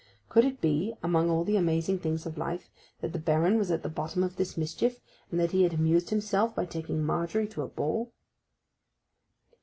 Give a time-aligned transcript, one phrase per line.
[0.29, 3.83] Could it be, among all the amazing things of life, that the Baron was at
[3.83, 7.61] the bottom of this mischief; and that he had amused himself by taking Margery to
[7.61, 8.11] a ball?